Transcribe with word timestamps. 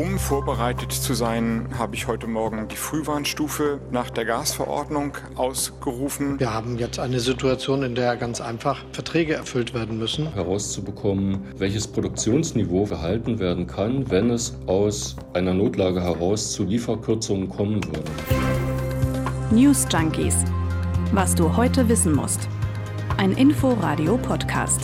Um 0.00 0.18
vorbereitet 0.18 0.92
zu 0.92 1.12
sein, 1.12 1.68
habe 1.76 1.94
ich 1.94 2.06
heute 2.06 2.26
Morgen 2.26 2.66
die 2.68 2.76
Frühwarnstufe 2.76 3.82
nach 3.90 4.08
der 4.08 4.24
Gasverordnung 4.24 5.12
ausgerufen. 5.34 6.40
Wir 6.40 6.54
haben 6.54 6.78
jetzt 6.78 6.98
eine 6.98 7.20
Situation, 7.20 7.82
in 7.82 7.94
der 7.94 8.16
ganz 8.16 8.40
einfach 8.40 8.82
Verträge 8.92 9.34
erfüllt 9.34 9.74
werden 9.74 9.98
müssen. 9.98 10.32
Herauszubekommen, 10.32 11.44
welches 11.58 11.86
Produktionsniveau 11.86 12.84
gehalten 12.84 13.38
werden 13.40 13.66
kann, 13.66 14.10
wenn 14.10 14.30
es 14.30 14.56
aus 14.64 15.16
einer 15.34 15.52
Notlage 15.52 16.00
heraus 16.00 16.50
zu 16.52 16.64
Lieferkürzungen 16.64 17.50
kommen 17.50 17.84
würde. 17.84 18.10
News 19.50 19.86
Junkies. 19.92 20.46
Was 21.12 21.34
du 21.34 21.58
heute 21.58 21.90
wissen 21.90 22.14
musst. 22.14 22.48
Ein 23.18 23.32
Info-Radio-Podcast. 23.32 24.80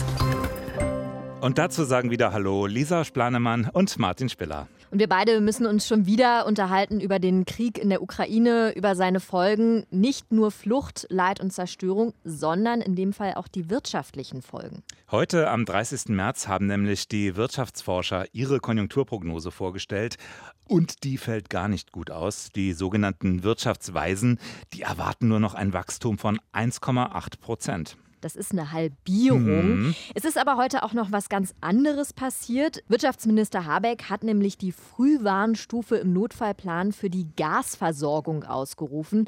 Und 1.41 1.57
dazu 1.57 1.85
sagen 1.85 2.11
wieder 2.11 2.33
Hallo 2.33 2.67
Lisa 2.67 3.03
Splanemann 3.03 3.67
und 3.73 3.97
Martin 3.97 4.29
Spiller. 4.29 4.67
Und 4.89 4.99
wir 4.99 5.09
beide 5.09 5.41
müssen 5.41 5.65
uns 5.65 5.87
schon 5.87 6.05
wieder 6.05 6.45
unterhalten 6.45 7.01
über 7.01 7.19
den 7.19 7.45
Krieg 7.45 7.77
in 7.77 7.89
der 7.89 8.01
Ukraine, 8.01 8.73
über 8.75 8.95
seine 8.95 9.19
Folgen. 9.19 9.85
Nicht 9.91 10.31
nur 10.31 10.51
Flucht, 10.51 11.07
Leid 11.09 11.41
und 11.41 11.51
Zerstörung, 11.51 12.13
sondern 12.23 12.81
in 12.81 12.95
dem 12.95 13.11
Fall 13.11 13.33
auch 13.35 13.47
die 13.47 13.69
wirtschaftlichen 13.69 14.41
Folgen. 14.41 14.83
Heute 15.11 15.49
am 15.49 15.65
30. 15.65 16.09
März 16.09 16.47
haben 16.47 16.67
nämlich 16.67 17.07
die 17.07 17.35
Wirtschaftsforscher 17.35 18.25
ihre 18.31 18.59
Konjunkturprognose 18.59 19.51
vorgestellt. 19.51 20.17
Und 20.65 21.03
die 21.03 21.17
fällt 21.17 21.49
gar 21.49 21.67
nicht 21.67 21.91
gut 21.91 22.11
aus. 22.11 22.49
Die 22.55 22.73
sogenannten 22.73 23.43
Wirtschaftsweisen, 23.43 24.39
die 24.73 24.81
erwarten 24.81 25.27
nur 25.27 25.39
noch 25.39 25.53
ein 25.53 25.73
Wachstum 25.73 26.17
von 26.17 26.39
1,8 26.53 27.39
Prozent. 27.39 27.97
Das 28.21 28.35
ist 28.35 28.51
eine 28.51 28.71
Halbierung. 28.71 29.79
Mhm. 29.79 29.95
Es 30.15 30.25
ist 30.25 30.37
aber 30.37 30.57
heute 30.57 30.83
auch 30.83 30.93
noch 30.93 31.11
was 31.11 31.29
ganz 31.29 31.53
anderes 31.61 32.13
passiert. 32.13 32.83
Wirtschaftsminister 32.87 33.65
Habeck 33.65 34.09
hat 34.09 34.23
nämlich 34.23 34.57
die 34.57 34.71
Frühwarnstufe 34.71 35.97
im 35.97 36.13
Notfallplan 36.13 36.91
für 36.91 37.09
die 37.09 37.27
Gasversorgung 37.35 38.43
ausgerufen. 38.43 39.27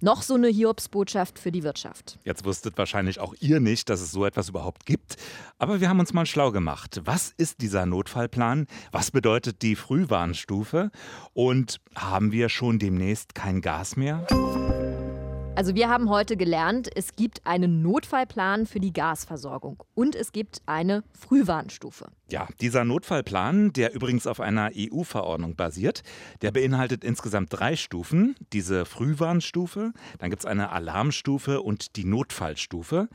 Noch 0.00 0.22
so 0.22 0.34
eine 0.34 0.46
Hiobsbotschaft 0.46 1.40
für 1.40 1.50
die 1.50 1.64
Wirtschaft. 1.64 2.20
Jetzt 2.24 2.44
wusstet 2.44 2.78
wahrscheinlich 2.78 3.18
auch 3.18 3.34
ihr 3.40 3.58
nicht, 3.58 3.88
dass 3.88 4.00
es 4.00 4.12
so 4.12 4.24
etwas 4.24 4.48
überhaupt 4.48 4.86
gibt. 4.86 5.16
Aber 5.58 5.80
wir 5.80 5.88
haben 5.88 5.98
uns 5.98 6.12
mal 6.12 6.26
schlau 6.26 6.52
gemacht. 6.52 7.00
Was 7.04 7.34
ist 7.36 7.60
dieser 7.60 7.84
Notfallplan? 7.84 8.66
Was 8.92 9.10
bedeutet 9.10 9.62
die 9.62 9.74
Frühwarnstufe? 9.74 10.90
Und 11.32 11.80
haben 11.96 12.30
wir 12.30 12.48
schon 12.48 12.78
demnächst 12.78 13.34
kein 13.34 13.60
Gas 13.60 13.96
mehr? 13.96 14.24
Also 15.58 15.74
wir 15.74 15.88
haben 15.88 16.08
heute 16.08 16.36
gelernt, 16.36 16.88
es 16.94 17.16
gibt 17.16 17.44
einen 17.44 17.82
Notfallplan 17.82 18.64
für 18.64 18.78
die 18.78 18.92
Gasversorgung 18.92 19.82
und 19.96 20.14
es 20.14 20.30
gibt 20.30 20.62
eine 20.66 21.02
Frühwarnstufe. 21.18 22.12
Ja, 22.30 22.46
dieser 22.60 22.84
Notfallplan, 22.84 23.72
der 23.72 23.94
übrigens 23.94 24.26
auf 24.26 24.40
einer 24.40 24.70
EU-Verordnung 24.76 25.56
basiert, 25.56 26.02
der 26.42 26.50
beinhaltet 26.50 27.02
insgesamt 27.02 27.48
drei 27.50 27.74
Stufen. 27.74 28.36
Diese 28.52 28.84
Frühwarnstufe, 28.84 29.92
dann 30.18 30.28
gibt 30.28 30.42
es 30.42 30.46
eine 30.46 30.70
Alarmstufe 30.70 31.62
und 31.62 31.96
die 31.96 32.04
Notfallstufe. 32.04 33.08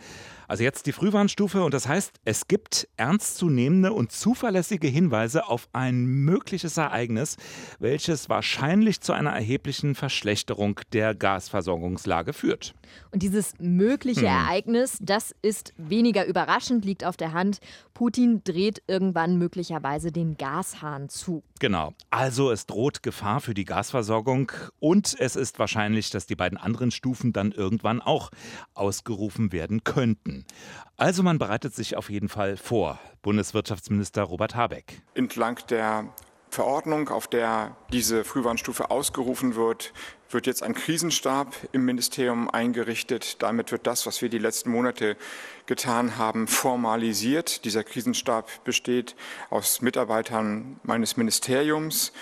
Also 0.48 0.64
jetzt 0.64 0.88
die 0.88 0.92
Frühwarnstufe 0.92 1.64
und 1.64 1.74
das 1.74 1.88
heißt, 1.88 2.12
es 2.26 2.48
gibt 2.48 2.88
ernstzunehmende 2.98 3.94
und 3.94 4.12
zuverlässige 4.12 4.88
Hinweise 4.88 5.48
auf 5.48 5.70
ein 5.74 6.06
mögliches 6.06 6.78
Ereignis, 6.78 7.38
welches 7.80 8.30
wahrscheinlich 8.30 9.02
zu 9.02 9.14
einer 9.14 9.32
erheblichen 9.32 9.94
Verschlechterung 9.96 10.80
der 10.92 11.14
Gasversorgungslage 11.16 12.34
führt. 12.34 12.74
Und 13.12 13.24
dieses 13.24 13.54
mögliche 13.60 14.22
Hm. 14.22 14.28
Ereignis, 14.28 14.98
das 15.02 15.36
ist 15.44 15.74
weniger 15.78 16.26
überraschend, 16.26 16.84
liegt 16.84 17.04
auf 17.04 17.16
der 17.18 17.34
Hand. 17.34 17.60
Putin 17.94 18.42
dreht 18.44 18.82
irgendwann 19.04 19.38
möglicherweise 19.38 20.12
den 20.12 20.38
Gashahn 20.38 21.10
zu. 21.10 21.44
Genau. 21.60 21.94
Also 22.10 22.52
es 22.52 22.66
droht 22.66 23.04
Gefahr 23.04 23.42
für 23.42 23.54
die 23.54 23.66
Gasversorgung 23.66 24.52
und 24.80 25.16
es 25.20 25.36
ist 25.36 25.60
wahrscheinlich, 25.60 26.10
dass 26.10 26.26
die 26.26 26.36
beiden 26.36 26.58
anderen 26.58 26.90
Stufen 26.92 27.34
dann 27.34 27.52
irgendwann 27.52 28.02
auch 28.02 28.32
ausgerufen 28.74 29.52
werden 29.52 29.84
könnten. 29.84 30.46
Also 30.96 31.22
man 31.22 31.38
bereitet 31.38 31.76
sich 31.76 31.98
auf 31.98 32.10
jeden 32.10 32.30
Fall 32.30 32.56
vor. 32.56 33.00
Bundeswirtschaftsminister 33.22 34.24
Robert 34.24 34.56
Habeck. 34.56 35.02
Entlang 35.16 35.60
der 35.70 36.14
Verordnung, 36.54 37.10
auf 37.10 37.28
der 37.28 37.76
diese 37.92 38.24
Frühwarnstufe 38.24 38.92
ausgerufen 38.92 39.56
wird, 39.56 39.92
wird 40.30 40.46
jetzt 40.46 40.62
ein 40.62 40.76
Krisenstab 40.76 41.56
im 41.72 41.84
Ministerium 41.84 42.48
eingerichtet. 42.48 43.42
Damit 43.42 43.72
wird 43.72 43.88
das, 43.88 44.06
was 44.06 44.22
wir 44.22 44.30
die 44.30 44.38
letzten 44.38 44.70
Monate 44.70 45.18
getan 45.66 46.18
haben, 46.18 46.48
formalisiert. 46.48 47.66
Dieser 47.66 47.84
Krisenstab 47.84 48.64
besteht 48.64 49.16
aus 49.50 49.82
Mitarbeitern 49.82 50.80
meines 50.84 51.18
Ministeriums, 51.18 52.14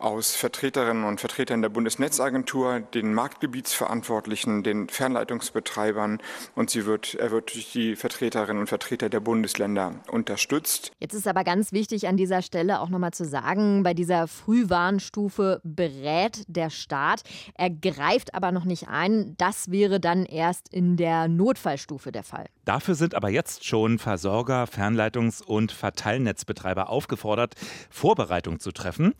aus 0.00 0.34
Vertreterinnen 0.34 1.04
und 1.04 1.20
Vertretern 1.20 1.62
der 1.62 1.68
Bundesnetzagentur, 1.68 2.80
den 2.80 3.12
Marktgebietsverantwortlichen, 3.12 4.62
den 4.62 4.88
Fernleitungsbetreibern 4.88 6.18
und 6.54 6.70
sie 6.70 6.86
wird, 6.86 7.14
er 7.14 7.30
wird 7.30 7.54
durch 7.54 7.72
die 7.72 7.96
Vertreterinnen 7.96 8.60
und 8.60 8.66
Vertreter 8.66 9.08
der 9.08 9.20
Bundesländer 9.20 9.96
unterstützt. 10.10 10.92
Jetzt 10.98 11.14
ist 11.14 11.28
aber 11.28 11.44
ganz 11.44 11.72
wichtig 11.72 12.08
an 12.08 12.16
dieser 12.16 12.42
Stelle 12.42 12.80
auch 12.80 12.88
nochmal 12.88 13.12
zu 13.12 13.24
sagen, 13.24 13.82
bei 13.82 13.94
dieser 13.94 14.26
Frühwarnstufe 14.26 15.60
berät 15.64 16.44
der 16.48 16.70
Staat. 16.70 17.22
Er 17.54 17.70
greift 17.70 18.34
aber 18.34 18.52
noch 18.52 18.64
nicht 18.64 18.88
ein. 18.88 19.34
Das 19.36 19.70
wäre 19.70 20.00
dann 20.00 20.24
erst 20.24 20.72
in 20.72 20.96
der 20.96 21.28
Notfallstufe 21.28 22.10
der 22.10 22.24
Fall. 22.24 22.46
Dafür 22.64 22.94
sind 22.94 23.14
aber 23.14 23.28
jetzt 23.28 23.66
schon 23.66 23.98
Versorger, 23.98 24.64
Fernleitungs- 24.64 25.42
und 25.42 25.72
Verteilnetzbetreiber 25.72 26.88
aufgefordert, 26.88 27.54
Vorbereitung 27.90 28.60
zu 28.60 28.72
treffen. 28.72 29.12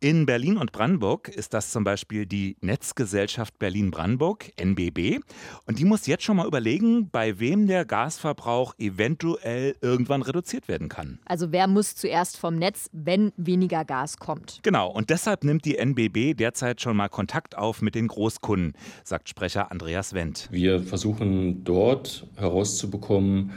In 0.00 0.25
Berlin 0.26 0.58
und 0.58 0.72
Brandenburg 0.72 1.28
ist 1.28 1.54
das 1.54 1.70
zum 1.70 1.84
Beispiel 1.84 2.26
die 2.26 2.56
Netzgesellschaft 2.60 3.58
Berlin-Brandenburg, 3.58 4.52
NBB. 4.56 5.20
Und 5.66 5.78
die 5.78 5.84
muss 5.84 6.06
jetzt 6.06 6.24
schon 6.24 6.36
mal 6.36 6.46
überlegen, 6.46 7.08
bei 7.10 7.38
wem 7.38 7.66
der 7.66 7.84
Gasverbrauch 7.84 8.74
eventuell 8.78 9.76
irgendwann 9.80 10.22
reduziert 10.22 10.68
werden 10.68 10.88
kann. 10.88 11.20
Also 11.24 11.52
wer 11.52 11.68
muss 11.68 11.94
zuerst 11.94 12.36
vom 12.36 12.56
Netz, 12.56 12.90
wenn 12.92 13.32
weniger 13.36 13.84
Gas 13.84 14.18
kommt? 14.18 14.60
Genau, 14.62 14.90
und 14.90 15.10
deshalb 15.10 15.44
nimmt 15.44 15.64
die 15.64 15.78
NBB 15.78 16.34
derzeit 16.36 16.80
schon 16.80 16.96
mal 16.96 17.08
Kontakt 17.08 17.56
auf 17.56 17.80
mit 17.80 17.94
den 17.94 18.08
Großkunden, 18.08 18.74
sagt 19.04 19.28
Sprecher 19.28 19.70
Andreas 19.70 20.12
Wendt. 20.12 20.48
Wir 20.50 20.80
versuchen 20.80 21.64
dort 21.64 22.26
herauszubekommen, 22.36 23.52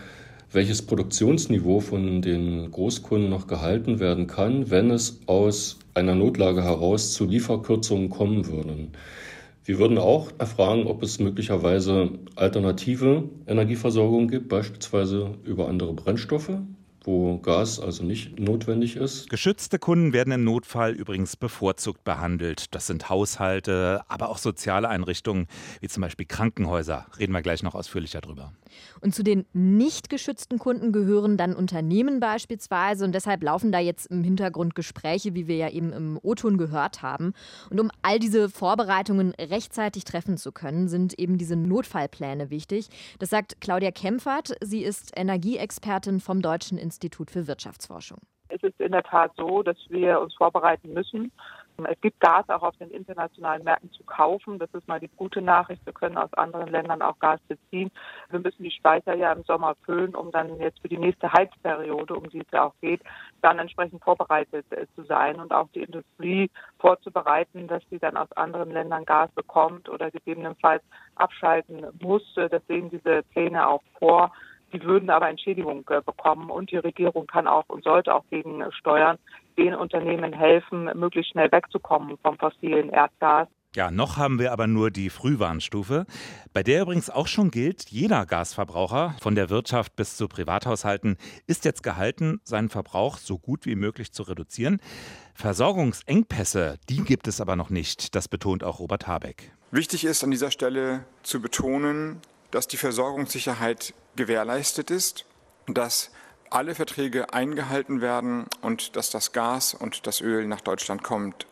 welches 0.52 0.82
Produktionsniveau 0.82 1.80
von 1.80 2.22
den 2.22 2.72
Großkunden 2.72 3.30
noch 3.30 3.48
gehalten 3.48 4.00
werden 4.00 4.28
kann, 4.28 4.70
wenn 4.72 4.90
es 4.90 5.22
aus 5.28 5.78
einer 6.00 6.16
Notlage 6.16 6.64
heraus 6.64 7.14
zu 7.14 7.26
Lieferkürzungen 7.26 8.10
kommen 8.10 8.48
würden. 8.48 8.94
Wir 9.66 9.78
würden 9.78 9.98
auch 10.00 10.32
erfragen, 10.40 10.88
ob 10.88 11.04
es 11.04 11.20
möglicherweise 11.20 12.10
alternative 12.36 13.30
Energieversorgung 13.46 14.28
gibt, 14.28 14.50
beispielsweise 14.50 15.36
über 15.44 15.68
andere 15.68 15.94
Brennstoffe, 15.94 16.58
wo 17.04 17.38
Gas 17.38 17.80
also 17.80 18.04
nicht 18.04 18.40
notwendig 18.40 18.96
ist. 18.96 19.30
Geschützte 19.30 19.78
Kunden 19.78 20.14
werden 20.14 20.34
im 20.34 20.44
Notfall 20.44 20.94
übrigens 20.94 21.36
bevorzugt 21.36 22.04
behandelt. 22.04 22.74
Das 22.74 22.88
sind 22.88 23.10
Haushalte, 23.10 24.02
aber 24.08 24.30
auch 24.30 24.40
soziale 24.40 24.90
Einrichtungen, 24.90 25.46
wie 25.82 25.88
zum 25.88 26.02
Beispiel 26.02 26.26
Krankenhäuser. 26.26 27.06
Reden 27.20 27.34
wir 27.34 27.42
gleich 27.42 27.62
noch 27.62 27.76
ausführlicher 27.76 28.22
drüber. 28.22 28.54
Und 29.02 29.16
zu 29.16 29.24
den 29.24 29.46
nicht 29.54 30.10
geschützten 30.10 30.60
Kunden 30.60 30.92
gehören 30.92 31.38
dann 31.38 31.56
Unternehmen 31.56 32.20
beispielsweise. 32.20 33.06
Und 33.06 33.14
deshalb 33.14 33.44
laufen 33.44 33.72
da 33.72 33.80
jetzt 33.80 34.08
im 34.08 34.24
Hintergrund 34.24 34.76
Gespräche, 34.76 35.36
wie 35.36 35.48
wir 35.48 35.58
ja 35.58 35.70
eben 35.70 35.94
im 35.94 36.20
O-Ton 36.22 36.58
gehört 36.58 37.02
haben. 37.02 37.34
Und 37.70 37.80
um 37.80 37.90
all 38.02 38.20
diese 38.20 38.50
Vorbereitungen 38.50 39.34
rechtzeitig 39.40 40.04
treffen 40.04 40.38
zu 40.38 40.52
können, 40.52 40.88
sind 40.88 41.18
eben 41.20 41.38
diese 41.38 41.56
Notfallpläne 41.56 42.50
wichtig. 42.50 42.90
Das 43.20 43.30
sagt 43.30 43.62
Claudia 43.62 43.92
Kempfert. 43.92 44.56
Sie 44.62 44.84
ist 44.84 45.12
Energieexpertin 45.16 46.20
vom 46.20 46.42
Deutschen 46.42 46.78
Institut 46.78 47.32
für 47.32 47.48
Wirtschaftsforschung. 47.48 48.20
Es 48.50 48.64
ist 48.64 48.80
in 48.80 48.92
der 48.92 49.04
Tat 49.04 49.32
so, 49.38 49.62
dass 49.62 49.78
wir 49.90 50.20
uns 50.20 50.34
vorbereiten 50.36 50.94
müssen. 50.94 51.32
Es 51.86 52.00
gibt 52.02 52.20
Gas 52.20 52.50
auch 52.50 52.64
auf 52.64 52.78
den 52.78 52.92
internationalen 52.92 53.64
Märkten 53.64 53.92
zu 53.92 54.04
kaufen. 54.04 54.60
Das 54.60 54.70
ist 54.74 54.88
mal 54.88 55.00
die 55.00 55.10
gute 55.16 55.42
Nachricht. 55.42 55.86
Wir 55.86 55.94
können 55.94 56.18
aus 56.18 56.34
anderen 56.34 56.70
Ländern 56.70 57.02
auch 57.02 57.20
Gas 57.20 57.40
beziehen. 57.48 57.92
Wir 58.30 58.40
müssen 58.40 58.64
die 58.64 58.72
Speicher 58.72 59.16
ja 59.16 59.32
im 59.34 59.44
Sommer 59.44 59.76
füllen, 59.86 60.16
um 60.16 60.32
dann 60.32 60.60
jetzt 60.60 60.82
für 60.82 60.90
die 60.90 60.98
nächste 60.98 61.32
Heizperiode, 61.32 62.16
um 62.16 62.30
die 62.30 62.40
es 62.40 62.52
ja 62.52 62.66
auch 62.66 62.74
geht, 62.82 63.02
dann 63.42 63.60
entsprechend 63.60 64.04
vorbereitet 64.04 64.66
äh, 64.72 64.86
zu 64.96 65.04
sein 65.04 65.40
und 65.40 65.52
auch 65.52 65.68
die 65.74 65.84
Industrie 65.84 66.50
vorzubereiten, 66.80 67.68
dass 67.68 67.84
sie 67.90 68.00
dann 68.00 68.18
aus 68.18 68.32
anderen 68.34 68.72
Ländern 68.72 69.06
Gas 69.06 69.30
bekommt 69.32 69.90
oder 69.90 70.12
gegebenenfalls 70.12 70.84
abschalten 71.16 71.86
muss. 72.02 72.24
Das 72.36 72.66
sehen 72.68 72.90
diese 72.90 73.24
Pläne 73.32 73.68
auch 73.68 73.84
vor. 73.98 74.32
Die 74.72 74.84
würden 74.84 75.10
aber 75.10 75.30
Entschädigung 75.30 75.84
äh, 75.90 76.02
bekommen 76.02 76.50
und 76.50 76.72
die 76.72 76.78
Regierung 76.78 77.26
kann 77.26 77.48
auch 77.48 77.66
und 77.70 77.84
sollte 77.84 78.14
auch 78.14 78.24
gegen 78.30 78.64
steuern, 78.72 79.18
den 79.60 79.76
Unternehmen 79.76 80.34
helfen, 80.34 80.90
möglichst 80.96 81.32
schnell 81.32 81.52
wegzukommen 81.52 82.18
vom 82.24 82.38
fossilen 82.38 82.90
Erdgas. 82.90 83.48
Ja, 83.76 83.92
noch 83.92 84.18
haben 84.18 84.40
wir 84.40 84.52
aber 84.52 84.66
nur 84.66 84.90
die 84.90 85.12
Frühwarnstufe, 85.12 86.08
bei 86.54 86.64
der 86.64 86.82
übrigens 86.82 87.12
auch 87.12 87.28
schon 87.28 87.52
gilt, 87.52 87.88
jeder 87.90 88.26
Gasverbraucher, 88.26 89.16
von 89.22 89.36
der 89.36 89.52
Wirtschaft 89.52 89.96
bis 89.96 90.18
zu 90.18 90.28
Privathaushalten, 90.28 91.18
ist 91.46 91.66
jetzt 91.66 91.84
gehalten, 91.84 92.42
seinen 92.44 92.70
Verbrauch 92.70 93.18
so 93.18 93.38
gut 93.38 93.68
wie 93.68 93.76
möglich 93.76 94.12
zu 94.12 94.24
reduzieren. 94.24 94.82
Versorgungsengpässe, 95.36 96.80
die 96.90 97.04
gibt 97.04 97.28
es 97.28 97.42
aber 97.42 97.56
noch 97.56 97.70
nicht, 97.70 98.16
das 98.16 98.28
betont 98.28 98.64
auch 98.64 98.80
Robert 98.80 99.06
Habeck. 99.06 99.52
Wichtig 99.70 100.04
ist 100.04 100.24
an 100.24 100.32
dieser 100.32 100.50
Stelle 100.50 101.06
zu 101.22 101.40
betonen, 101.40 102.22
dass 102.50 102.68
die 102.68 102.78
Versorgungssicherheit 102.78 103.94
gewährleistet 104.16 104.90
ist, 104.90 105.26
dass 105.68 106.12
alle 106.52 106.76
Verträge 106.76 107.34
eingehalten 107.34 108.02
werden 108.02 108.46
und 108.62 108.96
dass 108.96 109.10
das 109.10 109.32
Gas 109.32 109.74
und 109.74 110.08
das 110.08 110.22
Öl 110.22 110.48
nach 110.48 110.62
Deutschland 110.62 111.04
kommt. 111.04 111.48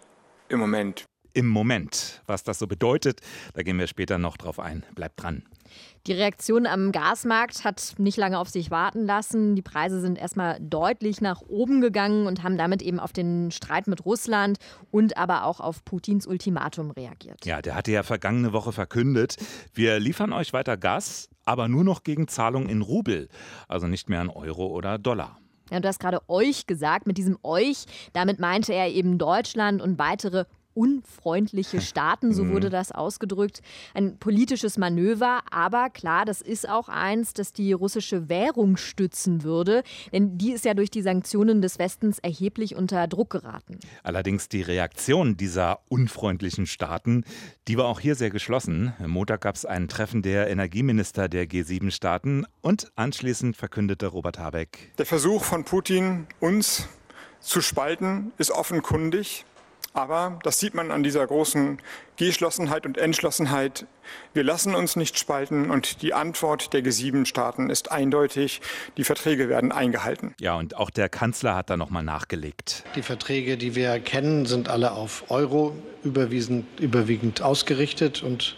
Im 0.50 0.60
Moment 0.60 1.06
im 1.38 1.48
Moment. 1.48 2.24
Was 2.26 2.44
das 2.44 2.58
so 2.58 2.66
bedeutet, 2.66 3.22
da 3.54 3.62
gehen 3.62 3.78
wir 3.78 3.86
später 3.86 4.18
noch 4.18 4.38
drauf 4.38 4.60
ein. 4.60 4.84
Bleibt 4.96 5.22
dran. 5.22 5.44
Die 6.08 6.14
Reaktion 6.14 6.66
am 6.66 6.92
Gasmarkt 6.92 7.64
hat 7.64 7.96
nicht 7.98 8.18
lange 8.18 8.40
auf 8.40 8.50
sich 8.50 8.72
warten 8.72 9.06
lassen. 9.06 9.56
Die 9.56 9.62
Preise 9.62 10.00
sind 10.02 10.18
erstmal 10.18 10.58
deutlich 10.60 11.22
nach 11.22 11.42
oben 11.42 11.82
gegangen 11.82 12.28
und 12.28 12.44
haben 12.44 12.58
damit 12.58 12.82
eben 12.82 13.00
auf 13.00 13.14
den 13.14 13.52
Streit 13.52 13.88
mit 13.88 14.06
Russland 14.06 14.58
und 14.92 15.18
aber 15.18 15.44
auch 15.44 15.60
auf 15.60 15.84
Putins 15.84 16.26
Ultimatum 16.28 16.92
reagiert. 16.92 17.46
Ja, 17.46 17.62
der 17.62 17.76
hatte 17.76 17.92
ja 17.92 18.04
vergangene 18.04 18.54
Woche 18.54 18.72
verkündet, 18.72 19.36
wir 19.74 20.00
liefern 20.00 20.34
euch 20.34 20.54
weiter 20.54 20.78
Gas, 20.78 21.30
aber 21.46 21.68
nur 21.68 21.84
noch 21.84 22.04
gegen 22.04 22.28
Zahlung 22.28 22.70
in 22.70 22.82
Rubel, 22.82 23.30
also 23.68 23.88
nicht 23.88 24.10
mehr 24.10 24.22
in 24.22 24.30
Euro 24.30 24.68
oder 24.68 24.98
Dollar. 24.98 25.40
Ja, 25.72 25.80
du 25.80 25.88
hast 25.88 26.00
gerade 26.00 26.22
euch 26.30 26.66
gesagt. 26.66 27.08
Mit 27.08 27.18
diesem 27.18 27.38
euch, 27.44 27.86
damit 28.14 28.40
meinte 28.40 28.74
er 28.74 28.90
eben 28.90 29.18
Deutschland 29.18 29.82
und 29.82 30.00
weitere 30.00 30.46
unfreundliche 30.78 31.82
Staaten, 31.82 32.34
so 32.34 32.50
wurde 32.50 32.68
mhm. 32.68 32.72
das 32.72 32.92
ausgedrückt. 32.92 33.62
Ein 33.96 34.18
politisches 34.18 34.78
Manöver, 34.78 35.42
aber 35.50 35.90
klar, 35.90 36.24
das 36.24 36.42
ist 36.42 36.70
auch 36.70 36.88
eins, 36.88 37.34
das 37.34 37.52
die 37.52 37.74
russische 37.74 38.30
Währung 38.30 38.78
stützen 38.78 39.44
würde, 39.44 39.82
denn 40.14 40.38
die 40.38 40.52
ist 40.52 40.66
ja 40.66 40.76
durch 40.76 40.92
die 40.92 41.02
Sanktionen 41.02 41.64
des 41.64 41.80
Westens 41.80 42.20
erheblich 42.20 42.76
unter 42.76 43.08
Druck 43.08 43.32
geraten. 43.32 43.80
Allerdings 44.04 44.50
die 44.50 44.62
Reaktion 44.62 45.36
dieser 45.36 45.80
unfreundlichen 45.90 46.68
Staaten, 46.68 47.24
die 47.68 47.78
war 47.78 47.86
auch 47.86 48.00
hier 48.00 48.14
sehr 48.14 48.30
geschlossen. 48.30 48.94
Am 49.00 49.10
Montag 49.10 49.42
gab 49.42 49.56
es 49.56 49.66
ein 49.66 49.88
Treffen 49.88 50.22
der 50.22 50.48
Energieminister 50.48 51.28
der 51.28 51.48
G7-Staaten 51.48 52.46
und 52.62 52.92
anschließend 52.96 53.58
verkündete 53.58 54.06
Robert 54.06 54.38
Habeck. 54.38 54.94
Der 55.00 55.08
Versuch 55.08 55.44
von 55.44 55.64
Putin, 55.64 56.28
uns 56.40 56.88
zu 57.40 57.62
spalten, 57.62 58.32
ist 58.38 58.52
offenkundig. 58.52 59.46
Aber 59.98 60.38
das 60.44 60.60
sieht 60.60 60.76
man 60.76 60.92
an 60.92 61.02
dieser 61.02 61.26
großen 61.26 61.80
Geschlossenheit 62.18 62.86
und 62.86 63.00
Entschlossenheit. 63.00 63.88
Wir 64.32 64.44
lassen 64.44 64.76
uns 64.76 64.96
nicht 64.96 65.18
spalten 65.18 65.72
und 65.72 66.04
die 66.04 66.14
Antwort 66.14 66.72
der 66.74 66.84
G7-Staaten 66.84 67.72
ist 67.72 67.92
eindeutig. 67.92 68.62
Die 68.98 69.04
Verträge 69.04 69.50
werden 69.50 69.72
eingehalten. 69.72 70.36
Ja, 70.40 70.56
und 70.56 70.78
auch 70.78 70.92
der 70.92 71.10
Kanzler 71.10 71.56
hat 71.56 71.72
da 71.72 71.78
nochmal 71.78 72.04
nachgelegt. 72.04 72.84
Die 72.96 73.02
Verträge, 73.02 73.58
die 73.58 73.74
wir 73.74 74.00
kennen, 74.00 74.46
sind 74.46 74.70
alle 74.70 74.92
auf 74.92 75.32
Euro 75.32 75.76
überwiegend 76.04 77.42
ausgerichtet 77.42 78.22
und 78.22 78.56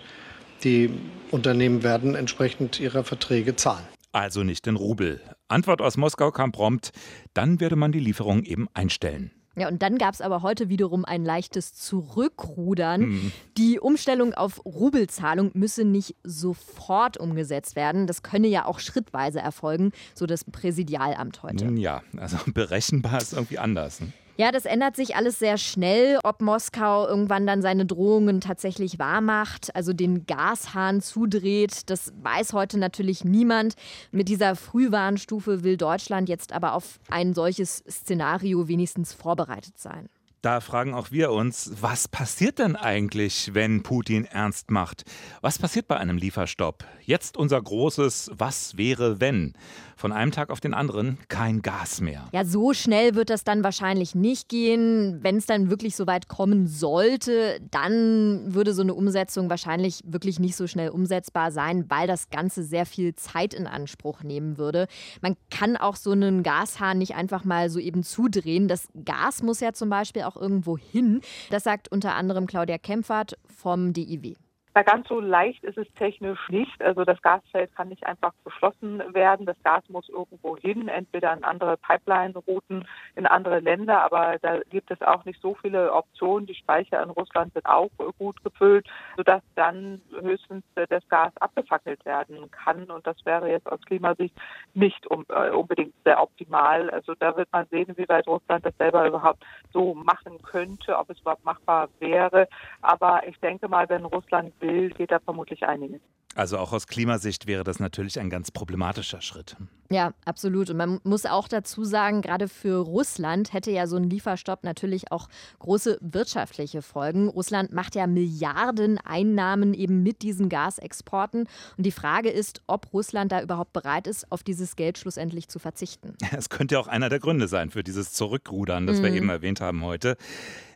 die 0.65 0.94
Unternehmen 1.31 1.83
werden 1.83 2.15
entsprechend 2.15 2.81
ihrer 2.81 3.06
Verträge 3.06 3.56
zahlen. 3.56 3.88
Also 4.12 4.44
nicht 4.44 4.68
in 4.68 4.75
Rubel. 4.75 5.21
Antwort 5.47 5.81
aus 5.81 5.95
Moskau 5.95 6.31
kam 6.31 6.51
prompt, 6.51 6.91
dann 7.33 7.62
werde 7.62 7.77
man 7.77 7.94
die 7.94 8.01
Lieferung 8.01 8.44
eben 8.44 8.68
einstellen. 8.74 9.31
Ja, 9.60 9.68
und 9.68 9.82
dann 9.82 9.98
gab 9.98 10.14
es 10.14 10.22
aber 10.22 10.42
heute 10.42 10.70
wiederum 10.70 11.06
ein 11.06 11.26
leichtes 11.26 11.74
Zurückrudern. 11.74 13.02
Mhm. 13.02 13.32
Die 13.58 13.80
Umstellung 13.80 14.34
auf 14.34 14.64
Rubelzahlung 14.66 15.52
müsse 15.54 15.86
nicht 15.86 16.16
sofort 16.24 17.18
umgesetzt 17.18 17.76
werden. 17.76 18.08
Das 18.08 18.24
könne 18.24 18.48
ja 18.48 18.66
auch 18.66 18.80
schrittweise 18.80 19.40
erfolgen, 19.40 19.92
so 20.16 20.26
das 20.26 20.44
Präsidialamt 20.44 21.44
heute. 21.44 21.66
Ja, 21.74 22.02
also 22.18 22.38
berechenbar 22.54 23.22
ist 23.22 23.34
irgendwie 23.34 23.60
anders. 23.60 24.02
Ne? 24.02 24.14
Ja, 24.39 24.53
das 24.53 24.63
ändert 24.63 24.95
sich 24.95 25.18
alles 25.18 25.38
sehr 25.38 25.57
schnell, 25.57 26.18
ob 26.24 26.41
Moskau 26.41 27.06
irgendwann 27.06 27.45
dann 27.45 27.62
seine 27.62 27.86
Drohungen 27.86 28.39
tatsächlich 28.39 28.97
wahrmacht, 28.97 29.75
also 29.75 29.91
den 29.91 30.25
Gashahn 30.27 31.01
zudreht. 31.01 31.89
Das 31.89 32.13
weiß 32.24 32.53
heute 32.53 32.80
natürlich 32.80 33.25
niemand. 33.25 33.74
Mit 34.13 34.30
dieser 34.30 34.56
Frühwarnstufe 34.56 35.65
will 35.65 35.75
Deutschland 35.75 36.30
jetzt 36.30 36.53
aber 36.53 36.71
auf 36.71 37.01
ein 37.09 37.33
solches 37.33 37.83
Szenario 37.89 38.69
wenigstens 38.69 39.12
vorbereitet 39.12 39.77
sein. 39.77 40.07
Da 40.41 40.62
fragen 40.62 40.94
auch 40.94 41.12
wir 41.12 41.33
uns, 41.33 41.69
was 41.81 42.07
passiert 42.07 42.59
denn 42.59 42.77
eigentlich, 42.77 43.53
wenn 43.53 43.83
Putin 43.83 44.24
ernst 44.24 44.71
macht? 44.71 45.03
Was 45.41 45.59
passiert 45.59 45.89
bei 45.89 45.97
einem 45.97 46.15
Lieferstopp? 46.15 46.86
Jetzt 47.01 47.36
unser 47.36 47.62
großes 47.62 48.31
Was 48.38 48.77
wäre 48.77 49.19
wenn? 49.19 49.53
Von 49.97 50.13
einem 50.13 50.31
Tag 50.31 50.50
auf 50.50 50.62
den 50.62 50.74
anderen 50.74 51.18
kein 51.27 51.62
Gas 51.62 52.00
mehr. 52.00 52.30
Ja, 52.31 52.45
so 52.45 52.74
schnell 52.74 53.15
wird 53.15 53.30
das 53.30 53.44
dann 53.44 53.65
wahrscheinlich 53.65 54.15
nicht 54.15 54.47
gehen. 54.47 55.19
Wenn 55.21 55.36
es 55.36 55.45
dann 55.45 55.69
wirklich 55.69 55.97
so 55.97 56.07
weit 56.07 56.30
kommen 56.30 56.68
sollte, 56.68 57.59
dann 57.69 58.53
würde 58.53 58.74
so 58.74 58.81
eine 58.81 58.94
Umsetzung 58.94 59.50
wahrscheinlich 59.50 60.00
wirklich 60.06 60.39
nicht 60.39 60.56
so 60.56 60.68
schnell 60.68 60.88
umsetzbar 60.88 61.51
sein, 61.51 61.83
weil 61.89 62.07
das 62.07 62.30
Ganze 62.30 62.63
sehr 62.63 62.86
viel 62.86 63.13
Zeit 63.15 63.53
in 63.53 63.68
Anspruch 63.68 64.24
nehmen 64.24 64.57
würde. 64.57 64.88
Man 65.21 65.36
kann 65.51 65.75
auch 65.75 65.97
so 65.97 66.12
einen 66.12 66.44
Gashahn 66.44 66.97
nicht 66.97 67.15
einfach 67.15 67.44
mal 67.44 67.69
so 67.69 67.80
eben 67.80 68.03
zudrehen. 68.03 68.69
Das 68.69 68.88
Gas 69.03 69.44
muss 69.44 69.59
ja 69.59 69.74
zum 69.74 69.89
Beispiel 69.89 70.21
auch 70.21 70.29
irgendwo 70.36 70.78
hin. 70.78 71.22
Das 71.50 71.64
sagt 71.64 71.92
unter 71.92 72.16
anderem 72.16 72.48
Claudia 72.48 72.78
Kempfert 72.78 73.38
vom 73.46 73.94
DIW. 73.94 74.36
Na, 74.75 74.83
ganz 74.83 75.07
so 75.07 75.19
leicht 75.19 75.63
ist 75.63 75.80
es 75.80 75.92
technisch 75.95 76.48
nicht. 76.50 76.81
Also 76.81 77.04
das 77.04 77.19
Gasfeld 77.24 77.75
kann 77.75 77.89
nicht 77.89 78.06
einfach 78.06 78.33
beschlossen 78.44 79.01
werden. 79.13 79.48
Das 79.48 79.62
Gas 79.63 79.83
muss 79.89 80.07
irgendwo 80.10 80.57
hin, 80.57 80.88
entweder 80.88 81.31
an 81.31 81.44
andere 81.44 81.75
Pipeline-Routen 81.77 82.88
in 83.16 83.25
andere 83.25 83.60
Länder, 83.60 84.04
aber 84.04 84.38
da 84.42 84.60
gibt 84.69 84.92
es 84.92 85.01
auch 85.01 85.25
nicht 85.25 85.42
so 85.42 85.56
viele 85.56 85.92
Optionen. 85.92 86.45
Die 86.45 86.54
Speicher 86.54 87.01
in 87.01 87.10
Russland 87.10 87.54
sind 87.54 87.66
auch 87.66 87.89
gut 88.19 88.44
gefüllt, 88.44 88.88
sodass 89.18 89.42
dann 89.56 90.01
höchstens 90.21 90.63
das 90.75 91.07
Gas 91.10 91.36
abgefackelt 91.38 92.06
werden 92.06 92.51
kann. 92.51 92.83
Und 92.92 93.07
das 93.07 93.18
wäre 93.25 93.50
jetzt 93.50 93.69
aus 93.72 93.81
Klimasicht 93.81 94.36
nicht 94.75 95.06
äh, 95.10 95.50
unbedingt 95.50 95.95
sehr 96.04 96.22
optimal. 96.22 96.92
Also 96.92 97.15
da 97.15 97.36
wird 97.36 97.50
man 97.51 97.65
sehen, 97.72 97.92
wie 97.98 98.07
weit 98.07 98.27
Russland 98.27 98.65
das 98.65 98.77
selber 98.77 99.07
überhaupt 99.07 99.44
so 99.74 99.95
machen 99.95 100.39
könnte, 100.44 100.98
ob 100.98 101.10
es 101.10 101.19
überhaupt 101.19 101.44
machbar 101.44 101.89
wäre. 102.00 102.48
Aber 102.81 103.27
ich 103.27 103.39
denke 103.39 103.68
mal, 103.68 103.89
wenn 103.89 104.06
Russland 104.06 104.54
will, 104.62 104.90
geht 104.92 105.12
da 105.12 105.20
vermutlich 105.20 105.64
einiges. 105.64 106.02
Also 106.36 106.58
auch 106.58 106.74
aus 106.74 106.88
Klimasicht 106.88 107.48
wäre 107.48 107.64
das 107.64 107.80
natürlich 107.80 108.20
ein 108.20 108.30
ganz 108.30 108.52
problematischer 108.52 109.22
Schritt. 109.22 109.58
Ja, 109.92 110.14
absolut. 110.24 110.70
Und 110.70 110.78
man 110.78 111.00
muss 111.04 111.26
auch 111.26 111.48
dazu 111.48 111.84
sagen, 111.84 112.22
gerade 112.22 112.48
für 112.48 112.78
Russland 112.78 113.54
hätte 113.54 113.72
ja 113.72 113.88
so 113.88 113.96
ein 113.96 114.04
Lieferstopp 114.04 114.64
natürlich 114.64 115.12
auch 115.12 115.28
große 115.58 115.98
wirtschaftliche 116.00 116.84
Folgen. 116.84 117.28
Russland 117.28 117.74
macht 117.74 117.96
ja 117.96 118.06
Milliarden 118.06 119.00
Einnahmen 119.00 119.74
eben 119.74 120.04
mit 120.04 120.22
diesen 120.22 120.48
Gasexporten. 120.48 121.48
Und 121.75 121.86
die 121.86 121.92
Frage 121.92 122.30
ist, 122.30 122.62
ob 122.68 122.94
Russland 122.94 123.32
da 123.32 123.42
überhaupt 123.42 123.74
bereit 123.74 124.06
ist, 124.06 124.32
auf 124.32 124.44
dieses 124.44 124.75
Geld 124.75 125.00
schlussendlich 125.00 125.48
zu 125.48 125.58
verzichten. 125.58 126.16
Es 126.39 126.50
könnte 126.50 126.80
auch 126.80 126.88
einer 126.88 127.10
der 127.10 127.20
Gründe 127.20 127.48
sein 127.48 127.72
für 127.72 127.84
dieses 127.84 128.13
Zurückrudern, 128.13 128.86
das 128.86 129.00
mhm. 129.00 129.04
wir 129.04 129.13
eben 129.13 129.30
erwähnt 129.30 129.60
haben 129.60 129.84
heute. 129.84 130.16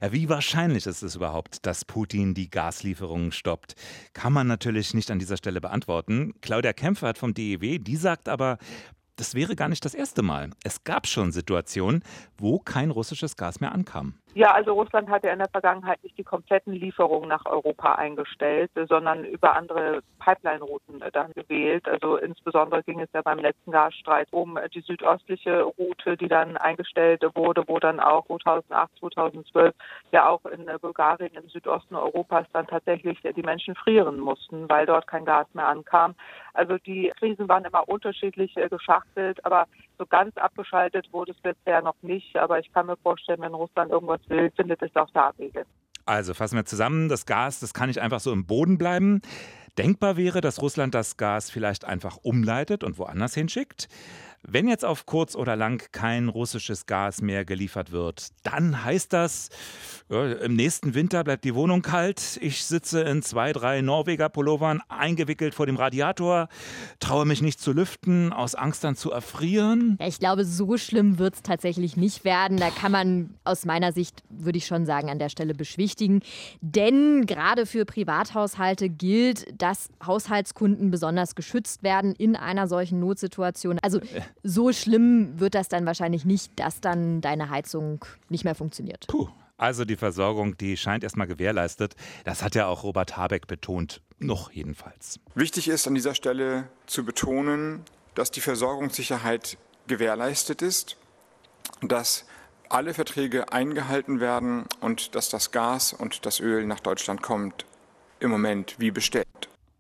Ja, 0.02 0.12
wie 0.12 0.28
wahrscheinlich 0.28 0.88
ist 0.88 1.04
es 1.04 1.16
überhaupt, 1.16 1.66
dass 1.66 1.86
Putin 1.86 2.34
die 2.34 2.50
Gaslieferungen 2.50 3.32
stoppt? 3.32 3.73
Kann 4.13 4.34
man 4.34 4.48
natürlich 4.48 4.94
nicht 4.94 5.12
an 5.12 5.20
dieser 5.20 5.38
Stelle 5.38 5.62
beantworten. 5.62 6.34
Claudia 6.42 6.74
Kempfert 6.74 7.18
vom 7.18 7.34
DEW, 7.34 7.80
die 7.80 7.96
sagt 7.96 8.30
aber, 8.30 8.58
das 9.15 9.36
wäre 9.36 9.56
gar 9.56 9.70
nicht 9.70 9.86
das 9.86 9.94
erste 9.94 10.24
Mal. 10.24 10.50
Es 10.63 10.84
gab 10.84 11.08
schon 11.08 11.32
Situationen, 11.32 12.03
wo 12.38 12.60
kein 12.60 12.89
russisches 12.89 13.36
Gas 13.36 13.60
mehr 13.60 13.72
ankam. 13.72 14.15
Ja, 14.36 14.52
also 14.52 14.74
Russland 14.74 15.10
hat 15.10 15.24
ja 15.24 15.32
in 15.32 15.38
der 15.38 15.50
Vergangenheit 15.50 16.04
nicht 16.04 16.18
die 16.18 16.24
kompletten 16.24 16.74
Lieferungen 16.74 17.30
nach 17.30 17.46
Europa 17.46 17.94
eingestellt, 17.94 18.72
sondern 18.90 19.25
über 19.25 19.56
andere 19.56 20.02
Pipeline-Routen 20.18 21.04
dann 21.13 21.32
gewählt. 21.34 21.88
Also 21.88 22.18
insbesondere 22.18 22.82
ging 22.82 23.00
es 23.00 23.10
ja 23.13 23.22
beim 23.22 23.38
letzten 23.38 23.72
Gasstreit 23.72 24.28
um 24.32 24.58
die 24.74 24.82
südöstliche 24.82 25.62
Route, 25.62 26.18
die 26.18 26.30
dann 26.30 26.58
eingestellt 26.58 27.24
wurde, 27.36 27.63
wo 27.68 27.78
dann 27.78 28.00
auch 28.00 28.25
2008, 28.25 28.92
2012 29.02 29.75
ja 30.12 30.28
auch 30.28 30.44
in 30.46 30.66
Bulgarien 30.82 31.36
im 31.36 31.48
Südosten 31.50 31.96
Europas 31.96 32.48
dann 32.54 32.66
tatsächlich 32.66 33.20
die 33.22 33.44
Menschen 33.44 33.75
frieren 33.75 34.20
mussten, 34.20 34.68
weil 34.68 34.88
dort 34.88 35.06
kein 35.06 35.25
Gas 35.25 35.46
mehr 35.54 35.68
ankam. 35.68 36.16
Also 36.53 36.77
die 36.77 37.12
Krisen 37.17 37.48
waren 37.50 37.65
immer 37.65 37.88
unterschiedlich 37.89 38.55
geschachtelt, 38.69 39.43
aber 39.45 39.65
so 39.98 40.05
ganz 40.05 40.38
abgeschaltet 40.38 41.12
wurde 41.12 41.31
es 41.31 41.38
bisher 41.41 41.81
noch 41.81 41.95
nicht. 42.01 42.38
Aber 42.38 42.60
ich 42.60 42.72
kann 42.72 42.86
mir 42.86 42.98
vorstellen, 42.98 43.41
wenn 43.41 43.53
Russland 43.53 43.91
irgendwas 43.91 44.22
will, 44.27 44.51
findet 44.55 44.81
es 44.81 44.95
auch 44.95 45.10
da 45.13 45.31
Wege. 45.38 45.65
Also 46.05 46.33
fassen 46.33 46.57
wir 46.57 46.65
zusammen, 46.65 47.10
das 47.10 47.25
Gas, 47.25 47.60
das 47.60 47.74
kann 47.74 47.88
nicht 47.88 48.00
einfach 48.00 48.19
so 48.19 48.31
im 48.31 48.45
Boden 48.45 48.77
bleiben. 48.77 49.22
Denkbar 49.77 50.17
wäre, 50.17 50.41
dass 50.41 50.62
Russland 50.62 50.93
das 50.93 51.17
Gas 51.17 51.50
vielleicht 51.50 51.86
einfach 51.86 52.17
umleitet 52.17 52.83
und 52.83 53.00
woanders 53.00 53.33
hinschickt. 53.33 53.88
Wenn 54.46 54.68
jetzt 54.68 54.84
auf 54.84 55.06
kurz 55.06 55.36
oder 55.36 55.56
lang 55.56 55.82
kein 55.94 56.28
russisches 56.28 56.86
Gas 56.86 57.22
mehr 57.22 57.46
geliefert 57.46 57.94
wird, 57.94 58.28
dann 58.44 58.84
heißt 58.84 59.14
das, 59.14 59.50
äh, 60.10 60.34
im 60.46 60.56
nächsten 60.56 60.96
Winter 60.96 61.24
bleibt 61.24 61.46
die 61.46 61.56
Wohnung 61.56 61.82
kalt. 61.82 62.38
Ich 62.42 62.66
sitze 62.66 63.02
in 63.02 63.22
zwei, 63.22 63.54
drei 63.54 63.82
Norweger 63.82 64.28
Pullovern 64.28 64.82
eingewickelt 64.90 65.56
vor 65.56 65.66
dem 65.66 65.78
Radiator, 65.78 66.50
traue 67.00 67.26
mich 67.26 67.42
nicht 67.42 67.62
zu 67.62 67.72
lüften, 67.72 68.34
aus 68.34 68.54
Angst 68.54 68.84
dann 68.84 68.98
zu 68.98 69.12
erfrieren. 69.12 69.98
Ja, 70.02 70.08
ich 70.08 70.20
glaube, 70.20 70.44
so 70.44 70.78
schlimm 70.78 71.20
wird 71.20 71.36
es 71.36 71.42
tatsächlich 71.42 71.96
nicht 71.96 72.26
werden. 72.26 72.58
Da 72.58 72.70
kann 72.70 72.92
man 72.92 73.36
aus 73.46 73.64
meiner 73.64 73.94
Sicht, 73.94 74.24
würde 74.30 74.58
ich 74.58 74.66
schon 74.66 74.86
sagen, 74.86 75.10
an 75.10 75.20
der 75.20 75.30
Stelle 75.30 75.54
beschwichtigen. 75.54 76.22
Denn 76.60 77.26
gerade 77.26 77.66
für 77.66 77.86
Privathaushalte 77.86 78.90
gilt, 78.90 79.46
dass 79.62 79.88
Haushaltskunden 80.06 80.92
besonders 80.92 81.36
geschützt 81.36 81.82
werden 81.82 82.14
in 82.14 82.36
einer 82.36 82.68
solchen 82.68 83.00
Notsituation. 83.00 83.80
Also 83.80 84.02
so 84.42 84.72
schlimm 84.74 85.40
wird 85.40 85.56
das 85.56 85.70
dann 85.70 85.86
wahrscheinlich 85.86 86.25
nicht, 86.25 86.60
dass 86.60 86.82
dann 86.82 87.22
deine 87.22 87.50
Heizung 87.50 88.06
nicht 88.30 88.44
mehr 88.44 88.56
funktioniert. 88.56 89.08
Puh. 89.08 89.30
Also 89.58 89.86
die 89.86 89.96
Versorgung, 89.96 90.58
die 90.58 90.75
scheint 90.75 91.04
erstmal 91.04 91.28
gewährleistet. 91.28 91.96
Das 92.25 92.44
hat 92.44 92.56
ja 92.56 92.68
auch 92.68 92.84
Robert 92.84 93.16
Habeck 93.16 93.48
betont. 93.48 94.02
Noch 94.20 94.52
jedenfalls. 94.52 95.20
Wichtig 95.36 95.68
ist 95.68 95.88
an 95.88 95.96
dieser 95.96 96.16
Stelle 96.16 96.68
zu 96.86 97.06
betonen, 97.06 97.84
dass 98.16 98.32
die 98.32 98.42
Versorgungssicherheit 98.42 99.58
gewährleistet 99.88 100.62
ist, 100.62 100.98
dass 101.82 102.25
alle 102.70 102.94
Verträge 102.94 103.52
eingehalten 103.52 104.20
werden 104.20 104.66
und 104.82 105.16
dass 105.16 105.30
das 105.30 105.52
Gas 105.52 105.94
und 105.94 106.25
das 106.25 106.40
Öl 106.40 106.66
nach 106.66 106.80
Deutschland 106.80 107.22
kommt 107.22 107.66
im 108.20 108.32
Moment 108.32 108.75
wie 108.80 108.92
bestellt. 108.92 109.28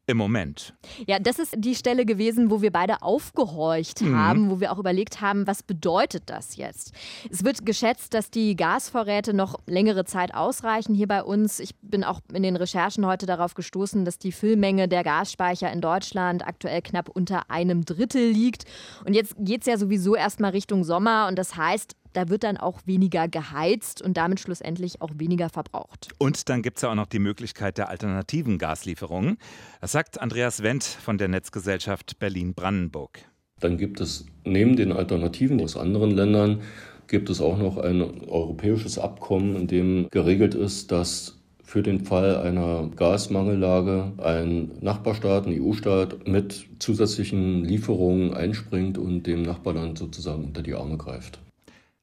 Im 0.05 0.17
Moment. 0.17 0.73
Ja, 1.07 1.17
das 1.17 1.39
ist 1.39 1.55
die 1.57 1.75
Stelle 1.75 2.05
gewesen, 2.05 2.51
wo 2.51 2.61
wir 2.61 2.71
beide 2.71 3.01
aufgehorcht 3.01 4.01
mhm. 4.01 4.17
haben, 4.17 4.49
wo 4.49 4.59
wir 4.59 4.73
auch 4.73 4.77
überlegt 4.77 5.21
haben, 5.21 5.47
was 5.47 5.63
bedeutet 5.63 6.23
das 6.25 6.57
jetzt? 6.57 6.91
Es 7.31 7.45
wird 7.45 7.65
geschätzt, 7.65 8.13
dass 8.13 8.29
die 8.29 8.57
Gasvorräte 8.57 9.33
noch 9.33 9.59
längere 9.65 10.03
Zeit 10.03 10.33
ausreichen 10.33 10.93
hier 10.93 11.07
bei 11.07 11.23
uns. 11.23 11.61
Ich 11.61 11.73
bin 11.81 12.03
auch 12.03 12.19
in 12.33 12.43
den 12.43 12.57
Recherchen 12.57 13.05
heute 13.05 13.25
darauf 13.25 13.53
gestoßen, 13.53 14.03
dass 14.03 14.19
die 14.19 14.33
Füllmenge 14.33 14.89
der 14.89 15.05
Gasspeicher 15.05 15.71
in 15.71 15.79
Deutschland 15.79 16.45
aktuell 16.45 16.81
knapp 16.81 17.07
unter 17.07 17.49
einem 17.49 17.85
Drittel 17.85 18.29
liegt. 18.29 18.65
Und 19.05 19.13
jetzt 19.13 19.35
geht 19.39 19.61
es 19.61 19.67
ja 19.67 19.77
sowieso 19.77 20.15
erstmal 20.15 20.51
Richtung 20.51 20.83
Sommer 20.83 21.27
und 21.29 21.39
das 21.39 21.55
heißt, 21.55 21.95
da 22.13 22.29
wird 22.29 22.43
dann 22.43 22.57
auch 22.57 22.79
weniger 22.85 23.27
geheizt 23.27 24.01
und 24.01 24.17
damit 24.17 24.39
schlussendlich 24.39 25.01
auch 25.01 25.11
weniger 25.17 25.49
verbraucht. 25.49 26.09
Und 26.17 26.49
dann 26.49 26.61
gibt 26.61 26.77
es 26.77 26.83
ja 26.83 26.91
auch 26.91 26.95
noch 26.95 27.07
die 27.07 27.19
Möglichkeit 27.19 27.77
der 27.77 27.89
alternativen 27.89 28.57
Gaslieferungen. 28.57 29.37
Das 29.81 29.91
sagt 29.91 30.21
Andreas 30.21 30.63
Wendt 30.63 30.83
von 30.83 31.17
der 31.17 31.27
Netzgesellschaft 31.27 32.19
Berlin-Brandenburg. 32.19 33.19
Dann 33.59 33.77
gibt 33.77 33.99
es 34.01 34.25
neben 34.43 34.75
den 34.75 34.91
Alternativen 34.91 35.61
aus 35.61 35.77
anderen 35.77 36.11
Ländern 36.11 36.61
gibt 37.07 37.29
es 37.29 37.41
auch 37.41 37.57
noch 37.57 37.77
ein 37.77 38.01
europäisches 38.27 38.97
Abkommen, 38.97 39.55
in 39.55 39.67
dem 39.67 40.07
geregelt 40.09 40.55
ist, 40.55 40.91
dass 40.91 41.37
für 41.63 41.81
den 41.81 42.05
Fall 42.05 42.37
einer 42.37 42.89
Gasmangellage 42.95 44.11
ein 44.17 44.71
Nachbarstaat, 44.81 45.47
ein 45.47 45.61
EU-Staat 45.61 46.27
mit 46.27 46.67
zusätzlichen 46.79 47.65
Lieferungen 47.65 48.33
einspringt 48.33 48.97
und 48.97 49.27
dem 49.27 49.43
Nachbarland 49.43 49.97
sozusagen 49.97 50.43
unter 50.43 50.61
die 50.61 50.73
Arme 50.73 50.97
greift. 50.97 51.39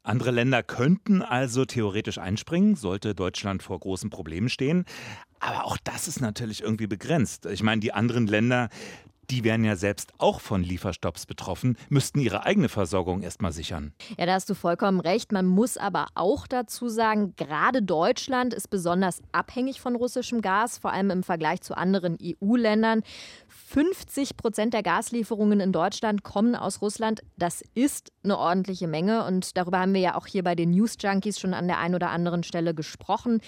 Andere 0.03 0.31
Länder 0.31 0.63
könnten 0.63 1.21
also 1.21 1.67
theoretisch 1.67 2.19
einspringen, 2.19 2.75
sollte 2.75 3.15
Deutschland 3.15 3.63
vor 3.63 3.79
großen 3.79 4.09
Problemen 4.09 4.49
stehen. 4.49 4.87
Aber 5.41 5.65
auch 5.65 5.77
das 5.77 6.09
ist 6.09 6.21
natürlich 6.21 6.63
irgendwie 6.63 6.87
begrenzt. 6.87 7.47
Ich 7.47 7.63
meine, 7.63 7.81
die 7.81 7.93
anderen 7.93 8.27
Länder, 8.27 8.71
die 9.31 9.45
wären 9.45 9.65
ja 9.65 9.77
selbst 9.77 10.13
auch 10.19 10.41
von 10.41 10.63
Lieferstopps 10.63 11.27
betroffen, 11.27 11.77
müssten 11.89 12.21
ihre 12.21 12.45
eigene 12.45 12.69
Versorgung 12.69 13.23
erstmal 13.23 13.53
sichern. 13.53 13.93
Ja, 14.19 14.27
da 14.27 14.35
hast 14.35 14.51
du 14.51 14.55
vollkommen 14.55 15.01
recht. 15.01 15.33
Man 15.33 15.47
muss 15.47 15.77
aber 15.77 16.07
auch 16.15 16.47
dazu 16.47 16.89
sagen, 16.89 17.35
gerade 17.37 17.83
Deutschland 17.83 18.53
ist 18.53 18.69
besonders 18.69 19.23
abhängig 19.33 19.81
von 19.81 19.95
russischem 19.95 20.41
Gas, 20.41 20.79
vor 20.79 20.93
allem 20.93 21.11
im 21.11 21.23
Vergleich 21.23 21.61
zu 21.61 21.77
anderen 21.77 22.19
EU-Ländern. 22.23 23.03
50 23.49 24.37
Prozent 24.37 24.75
der 24.75 24.83
Gaslieferungen 24.83 25.61
in 25.61 25.73
Deutschland 25.73 26.25
kommen 26.25 26.57
aus 26.57 26.83
Russland. 26.83 27.23
Das 27.37 27.63
ist 27.75 28.11
eine 28.25 28.37
ordentliche 28.37 28.89
Menge 28.89 29.25
und 29.25 29.57
darüber 29.57 29.79
haben 29.79 29.95
wir 29.95 30.01
ja 30.01 30.17
auch 30.17 30.27
hier 30.27 30.43
bei 30.43 30.55
den 30.55 30.71
News 30.71 30.97
Junkies 31.01 31.39
schon 31.39 31.55
an 31.55 31.69
der 31.69 31.79
einen 31.79 31.95
oder 31.95 32.11
anderen 32.11 32.43
Stelle 32.43 32.75
gesprochen. 32.75 33.41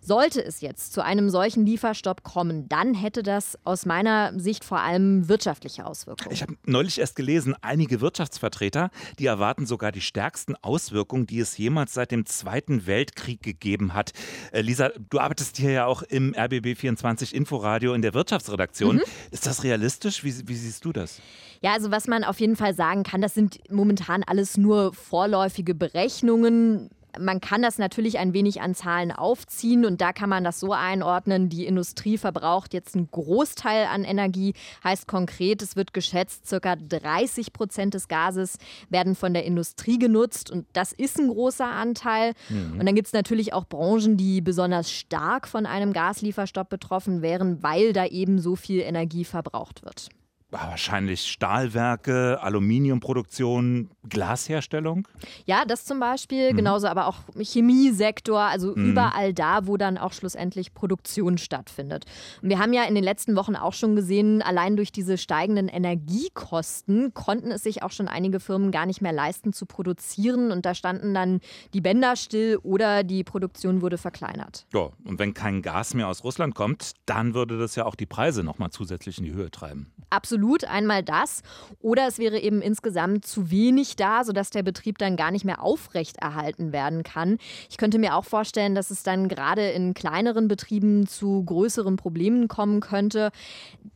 Sollte 0.00 0.44
es 0.44 0.60
jetzt 0.60 0.92
zu 0.92 1.04
einem 1.04 1.30
solchen 1.30 1.66
Lieferstopp 1.66 2.22
kommen, 2.22 2.68
dann 2.68 2.94
hätte 2.94 3.22
das 3.22 3.58
aus 3.64 3.86
meiner 3.86 4.38
Sicht 4.38 4.64
vor 4.64 4.80
allem 4.80 5.28
wirtschaftliche 5.28 5.84
Auswirkungen. 5.86 6.32
Ich 6.32 6.42
habe 6.42 6.54
neulich 6.64 6.98
erst 6.98 7.16
gelesen, 7.16 7.54
einige 7.62 8.00
Wirtschaftsvertreter, 8.00 8.90
die 9.18 9.26
erwarten 9.26 9.66
sogar 9.66 9.92
die 9.92 10.00
stärksten 10.00 10.54
Auswirkungen, 10.56 11.26
die 11.26 11.40
es 11.40 11.56
jemals 11.58 11.94
seit 11.94 12.10
dem 12.10 12.26
Zweiten 12.26 12.86
Weltkrieg 12.86 13.42
gegeben 13.42 13.94
hat. 13.94 14.12
Äh, 14.52 14.62
Lisa, 14.62 14.90
du 15.10 15.18
arbeitest 15.18 15.56
hier 15.56 15.72
ja 15.72 15.86
auch 15.86 16.02
im 16.02 16.32
RBB24 16.32 17.32
Inforadio 17.32 17.94
in 17.94 18.02
der 18.02 18.14
Wirtschaftsredaktion. 18.14 18.96
Mhm. 18.96 19.02
Ist 19.30 19.46
das 19.46 19.64
realistisch? 19.64 20.24
Wie, 20.24 20.48
wie 20.48 20.56
siehst 20.56 20.84
du 20.84 20.92
das? 20.92 21.20
Ja, 21.60 21.72
also 21.72 21.90
was 21.90 22.06
man 22.06 22.24
auf 22.24 22.40
jeden 22.40 22.56
Fall 22.56 22.74
sagen 22.74 23.02
kann, 23.02 23.20
das 23.20 23.34
sind 23.34 23.58
momentan 23.70 24.22
alles 24.22 24.56
nur 24.56 24.92
vorläufige 24.94 25.74
Berechnungen 25.74 26.90
man 27.18 27.40
kann 27.40 27.62
das 27.62 27.78
natürlich 27.78 28.18
ein 28.18 28.32
wenig 28.32 28.60
an 28.60 28.74
Zahlen 28.74 29.12
aufziehen 29.12 29.84
und 29.84 30.00
da 30.00 30.12
kann 30.12 30.28
man 30.28 30.44
das 30.44 30.60
so 30.60 30.72
einordnen, 30.72 31.48
die 31.48 31.66
Industrie 31.66 32.18
verbraucht 32.18 32.74
jetzt 32.74 32.94
einen 32.94 33.10
Großteil 33.10 33.86
an 33.86 34.04
Energie, 34.04 34.54
heißt 34.84 35.06
konkret, 35.06 35.62
es 35.62 35.76
wird 35.76 35.94
geschätzt, 35.94 36.46
circa 36.46 36.76
30 36.76 37.52
Prozent 37.52 37.94
des 37.94 38.08
Gases 38.08 38.58
werden 38.90 39.14
von 39.14 39.32
der 39.34 39.44
Industrie 39.44 39.98
genutzt 39.98 40.50
und 40.50 40.66
das 40.72 40.92
ist 40.92 41.18
ein 41.18 41.28
großer 41.28 41.66
Anteil. 41.66 42.32
Mhm. 42.48 42.80
Und 42.80 42.86
dann 42.86 42.94
gibt 42.94 43.06
es 43.06 43.12
natürlich 43.12 43.52
auch 43.52 43.66
Branchen, 43.66 44.16
die 44.16 44.40
besonders 44.40 44.90
stark 44.90 45.48
von 45.48 45.66
einem 45.66 45.92
Gaslieferstopp 45.92 46.68
betroffen 46.68 47.22
wären, 47.22 47.62
weil 47.62 47.92
da 47.92 48.06
eben 48.06 48.38
so 48.38 48.56
viel 48.56 48.80
Energie 48.80 49.24
verbraucht 49.24 49.84
wird. 49.84 50.08
Wahrscheinlich 50.50 51.26
Stahlwerke, 51.26 52.38
Aluminiumproduktion, 52.40 53.90
Glasherstellung? 54.08 55.06
Ja, 55.44 55.66
das 55.66 55.84
zum 55.84 56.00
Beispiel, 56.00 56.52
mhm. 56.52 56.56
genauso 56.56 56.86
aber 56.86 57.06
auch 57.06 57.16
Chemiesektor, 57.38 58.40
also 58.40 58.74
mhm. 58.74 58.92
überall 58.92 59.34
da, 59.34 59.66
wo 59.66 59.76
dann 59.76 59.98
auch 59.98 60.14
schlussendlich 60.14 60.72
Produktion 60.72 61.36
stattfindet. 61.36 62.06
Und 62.40 62.48
wir 62.48 62.58
haben 62.58 62.72
ja 62.72 62.84
in 62.84 62.94
den 62.94 63.04
letzten 63.04 63.36
Wochen 63.36 63.56
auch 63.56 63.74
schon 63.74 63.94
gesehen, 63.94 64.40
allein 64.40 64.76
durch 64.76 64.90
diese 64.90 65.18
steigenden 65.18 65.68
Energiekosten 65.68 67.12
konnten 67.12 67.50
es 67.50 67.62
sich 67.62 67.82
auch 67.82 67.90
schon 67.90 68.08
einige 68.08 68.40
Firmen 68.40 68.70
gar 68.70 68.86
nicht 68.86 69.02
mehr 69.02 69.12
leisten 69.12 69.52
zu 69.52 69.66
produzieren 69.66 70.50
und 70.50 70.64
da 70.64 70.74
standen 70.74 71.12
dann 71.12 71.40
die 71.74 71.82
Bänder 71.82 72.16
still 72.16 72.58
oder 72.62 73.04
die 73.04 73.22
Produktion 73.22 73.82
wurde 73.82 73.98
verkleinert. 73.98 74.66
Ja, 74.72 74.88
und 75.04 75.18
wenn 75.18 75.34
kein 75.34 75.60
Gas 75.60 75.92
mehr 75.92 76.08
aus 76.08 76.24
Russland 76.24 76.54
kommt, 76.54 76.92
dann 77.04 77.34
würde 77.34 77.58
das 77.58 77.76
ja 77.76 77.84
auch 77.84 77.96
die 77.96 78.06
Preise 78.06 78.42
nochmal 78.42 78.70
zusätzlich 78.70 79.18
in 79.18 79.24
die 79.24 79.34
Höhe 79.34 79.50
treiben. 79.50 79.92
Absolut 80.08 80.37
absolut 80.38 80.64
einmal 80.64 81.02
das. 81.02 81.42
Oder 81.80 82.06
es 82.06 82.18
wäre 82.18 82.38
eben 82.38 82.62
insgesamt 82.62 83.26
zu 83.26 83.50
wenig 83.50 83.96
da, 83.96 84.24
sodass 84.24 84.50
der 84.50 84.62
Betrieb 84.62 84.98
dann 84.98 85.16
gar 85.16 85.30
nicht 85.30 85.44
mehr 85.44 85.62
aufrechterhalten 85.62 86.72
werden 86.72 87.02
kann. 87.02 87.38
Ich 87.70 87.76
könnte 87.76 87.98
mir 87.98 88.14
auch 88.14 88.24
vorstellen, 88.24 88.74
dass 88.74 88.90
es 88.90 89.02
dann 89.02 89.28
gerade 89.28 89.70
in 89.70 89.94
kleineren 89.94 90.48
Betrieben 90.48 91.06
zu 91.06 91.44
größeren 91.44 91.96
Problemen 91.96 92.48
kommen 92.48 92.80
könnte. 92.80 93.30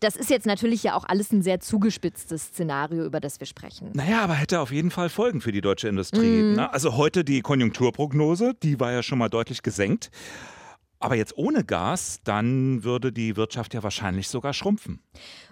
Das 0.01 0.17
ist 0.17 0.31
jetzt 0.31 0.47
natürlich 0.47 0.83
ja 0.83 0.95
auch 0.97 1.05
alles 1.05 1.33
ein 1.33 1.43
sehr 1.43 1.61
zugespitztes 1.61 2.47
Szenario, 2.47 3.05
über 3.05 3.21
das 3.21 3.39
wir 3.39 3.47
sprechen. 3.47 3.91
Naja, 3.95 4.23
aber 4.23 4.35
hätte 4.35 4.61
auf 4.61 4.73
jeden 4.73 4.91
Fall 4.91 5.09
Folgen 5.09 5.41
für 5.41 5.53
die 5.53 5.61
deutsche 5.61 5.89
Industrie. 5.89 6.55
Mm. 6.57 6.59
Also 6.59 6.97
heute 6.97 7.25
die 7.25 7.41
Konjunkturprognose, 7.41 8.55
die 8.63 8.81
war 8.81 8.91
ja 8.93 9.03
schon 9.03 9.19
mal 9.19 9.29
deutlich 9.29 9.63
gesenkt. 9.63 10.11
Aber 11.03 11.17
jetzt 11.17 11.37
ohne 11.37 11.65
Gas, 11.65 12.21
dann 12.23 12.85
würde 12.85 13.13
die 13.13 13.37
Wirtschaft 13.37 13.75
ja 13.75 13.83
wahrscheinlich 13.83 14.29
sogar 14.29 14.53
schrumpfen. 14.53 15.01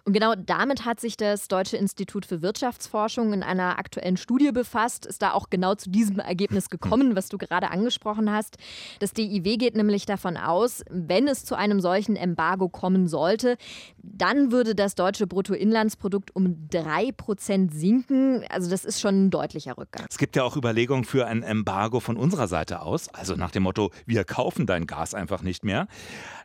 Und 0.04 0.12
genau 0.12 0.34
damit 0.34 0.84
hat 0.84 1.00
sich 1.00 1.16
das 1.16 1.48
Deutsche 1.48 1.76
Institut 1.76 2.26
für 2.26 2.42
Wirtschaftsforschung 2.42 3.32
in 3.32 3.42
einer 3.42 3.78
aktuellen 3.78 4.16
Studie 4.16 4.52
befasst, 4.52 5.06
ist 5.06 5.22
da 5.22 5.32
auch 5.32 5.50
genau 5.50 5.74
zu 5.74 5.90
diesem 5.90 6.18
Ergebnis 6.18 6.70
gekommen, 6.70 7.16
was 7.16 7.28
du 7.28 7.38
gerade 7.38 7.70
angesprochen 7.70 8.30
hast. 8.30 8.56
Das 8.98 9.12
DIW 9.12 9.56
geht 9.56 9.76
nämlich 9.76 10.06
davon 10.06 10.36
aus, 10.36 10.82
wenn 10.90 11.28
es 11.28 11.44
zu 11.44 11.54
einem 11.54 11.80
solchen 11.80 12.16
Embargo 12.16 12.68
kommen 12.68 13.08
sollte, 13.08 13.56
dann 14.02 14.52
würde 14.52 14.74
das 14.74 14.94
deutsche 14.94 15.26
Bruttoinlandsprodukt 15.26 16.34
um 16.34 16.68
drei 16.68 17.12
Prozent 17.12 17.74
sinken. 17.74 18.44
Also 18.48 18.70
das 18.70 18.84
ist 18.84 19.00
schon 19.00 19.26
ein 19.26 19.30
deutlicher 19.30 19.76
Rückgang. 19.76 20.06
Es 20.08 20.18
gibt 20.18 20.36
ja 20.36 20.42
auch 20.42 20.56
Überlegungen 20.56 21.04
für 21.04 21.26
ein 21.26 21.42
Embargo 21.42 22.00
von 22.00 22.16
unserer 22.16 22.48
Seite 22.48 22.82
aus, 22.82 23.08
also 23.08 23.34
nach 23.34 23.50
dem 23.50 23.64
Motto, 23.64 23.90
wir 24.06 24.24
kaufen 24.24 24.66
dein 24.66 24.86
Gas 24.86 25.14
einfach 25.14 25.42
nicht 25.42 25.64
mehr. 25.64 25.86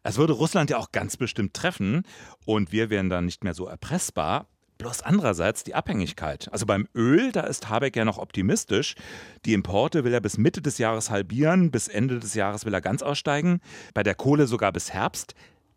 Das 0.04 0.18
würde 0.18 0.34
Russland 0.34 0.70
ja 0.70 0.78
auch 0.78 0.92
ganz 0.92 1.18
bestimmt 1.18 1.54
treffen 1.54 2.04
und 2.46 2.72
wir 2.72 2.90
wären 2.90 3.10
dann 3.10 3.26
nicht 3.26 3.44
mehr 3.46 3.54
so 3.54 3.66
erpressbar. 3.68 4.48
Bloß 4.78 5.04
andererseits 5.04 5.64
die 5.64 5.74
Abhängigkeit. 5.74 6.50
Also 6.52 6.66
beim 6.66 6.90
Öl, 6.94 7.32
da 7.32 7.42
ist 7.42 7.70
Habeck 7.70 7.96
ja 7.96 8.04
noch 8.04 8.18
optimistisch. 8.18 8.96
Die 9.46 9.54
Importe 9.54 10.04
will 10.04 10.14
er 10.14 10.20
bis 10.20 10.38
Mitte 10.38 10.62
des 10.62 10.78
Jahres 10.80 11.10
halbieren, 11.10 11.72
bis 11.72 11.88
Ende 11.88 12.20
des 12.20 12.34
Jahres 12.34 12.66
will 12.66 12.74
er 12.74 12.82
ganz 12.82 13.02
aussteigen. 13.02 13.62
Bei 13.94 14.04
der 14.04 14.16
Kohle 14.16 14.48
sogar 14.48 14.74
bis 14.74 14.92
Herbst. 14.92 15.34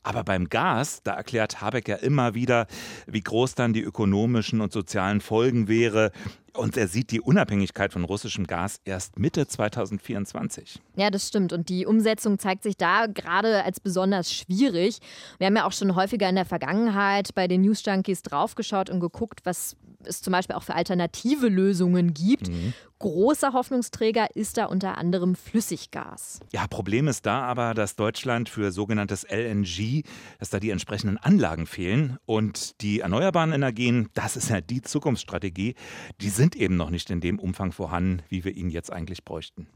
Aber 0.08 0.24
beim 0.24 0.48
Gas, 0.48 1.02
da 1.02 1.12
erklärt 1.12 1.60
Habeck 1.60 1.86
ja 1.86 1.96
immer 1.96 2.32
wieder, 2.32 2.66
wie 3.06 3.20
groß 3.20 3.56
dann 3.56 3.74
die 3.74 3.82
ökonomischen 3.82 4.62
und 4.62 4.72
sozialen 4.72 5.20
Folgen 5.20 5.68
wäre. 5.68 6.12
Und 6.54 6.78
er 6.78 6.88
sieht 6.88 7.10
die 7.10 7.20
Unabhängigkeit 7.20 7.92
von 7.92 8.04
russischem 8.04 8.46
Gas 8.46 8.80
erst 8.86 9.18
Mitte 9.18 9.46
2024. 9.46 10.80
Ja, 10.96 11.10
das 11.10 11.28
stimmt. 11.28 11.52
Und 11.52 11.68
die 11.68 11.84
Umsetzung 11.84 12.38
zeigt 12.38 12.62
sich 12.62 12.78
da 12.78 13.04
gerade 13.04 13.62
als 13.64 13.80
besonders 13.80 14.32
schwierig. 14.32 15.00
Wir 15.36 15.48
haben 15.48 15.56
ja 15.56 15.66
auch 15.66 15.72
schon 15.72 15.94
häufiger 15.94 16.26
in 16.26 16.36
der 16.36 16.46
Vergangenheit 16.46 17.34
bei 17.34 17.46
den 17.46 17.60
News 17.60 17.84
Junkies 17.84 18.22
draufgeschaut 18.22 18.88
und 18.88 19.00
geguckt, 19.00 19.40
was 19.44 19.76
es 20.08 20.22
zum 20.22 20.32
Beispiel 20.32 20.56
auch 20.56 20.62
für 20.62 20.74
alternative 20.74 21.48
Lösungen 21.48 22.14
gibt. 22.14 22.48
Mhm. 22.48 22.72
Großer 22.98 23.52
Hoffnungsträger 23.52 24.34
ist 24.34 24.56
da 24.56 24.64
unter 24.64 24.98
anderem 24.98 25.36
Flüssiggas. 25.36 26.40
Ja, 26.52 26.66
Problem 26.66 27.06
ist 27.06 27.26
da 27.26 27.42
aber, 27.42 27.74
dass 27.74 27.94
Deutschland 27.94 28.48
für 28.48 28.72
sogenanntes 28.72 29.24
LNG, 29.24 30.02
dass 30.40 30.50
da 30.50 30.58
die 30.58 30.70
entsprechenden 30.70 31.16
Anlagen 31.16 31.66
fehlen. 31.66 32.18
Und 32.26 32.80
die 32.80 33.00
erneuerbaren 33.00 33.52
Energien, 33.52 34.08
das 34.14 34.36
ist 34.36 34.48
ja 34.48 34.60
die 34.60 34.82
Zukunftsstrategie, 34.82 35.74
die 36.20 36.30
sind 36.30 36.56
eben 36.56 36.76
noch 36.76 36.90
nicht 36.90 37.10
in 37.10 37.20
dem 37.20 37.38
Umfang 37.38 37.70
vorhanden, 37.70 38.22
wie 38.28 38.44
wir 38.44 38.56
ihn 38.56 38.70
jetzt 38.70 38.92
eigentlich 38.92 39.24
bräuchten. 39.24 39.68